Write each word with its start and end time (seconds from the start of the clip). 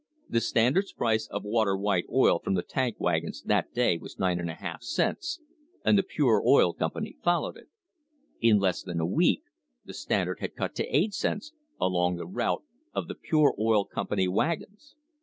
The 0.27 0.41
Standard's 0.41 0.93
price 0.93 1.27
of 1.27 1.43
water 1.43 1.77
white 1.77 2.05
oil 2.11 2.39
from 2.39 2.59
tank 2.67 2.95
wagons 2.99 3.43
that 3.43 3.71
day 3.71 3.99
was 3.99 4.15
f) 4.19 4.19
l 4.19 4.43
/ 4.45 4.45
2 4.47 4.53
cents, 4.83 5.39
and 5.85 5.95
the 5.95 6.01
Pure 6.01 6.41
Oil 6.43 6.73
Company 6.73 7.17
followed 7.23 7.55
it. 7.55 7.69
In 8.39 8.57
less 8.57 8.81
than 8.81 8.99
a 8.99 9.05
week 9.05 9.43
the 9.85 9.93
Standard 9.93 10.39
had 10.39 10.55
cut 10.55 10.73
to 10.77 10.85
8 10.87 11.13
cents 11.13 11.53
* 11.65 11.79
along 11.79 12.15
the 12.15 12.25
route 12.25 12.63
of 12.95 13.07
the 13.07 13.13
Pure 13.13 13.53
Oil 13.59 13.85
Company 13.85 14.27
wagons. 14.27 14.95